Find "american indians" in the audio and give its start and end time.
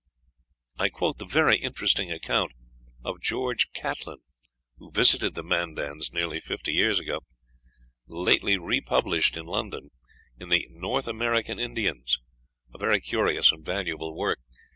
11.07-12.17